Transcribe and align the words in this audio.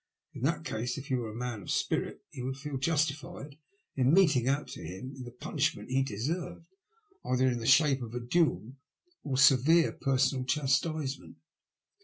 —in 0.33 0.41
that 0.41 0.65
case, 0.65 0.97
if 0.97 1.11
you 1.11 1.17
were 1.19 1.29
a 1.29 1.35
man 1.35 1.61
of 1.61 1.69
spirit 1.69 2.23
you 2.31 2.43
would 2.43 2.57
feel 2.57 2.75
justified 2.77 3.59
in 3.95 4.11
meting 4.11 4.47
out 4.47 4.67
to 4.67 4.81
him 4.81 5.13
the 5.23 5.29
punishment 5.29 5.91
he 5.91 6.01
deserved, 6.01 6.65
either 7.23 7.47
in 7.47 7.59
the 7.59 7.67
shape 7.67 8.01
of 8.01 8.15
a 8.15 8.19
duel, 8.19 8.73
or 9.23 9.37
severe 9.37 9.91
personal 9.91 10.43
chastisement. 10.43 11.37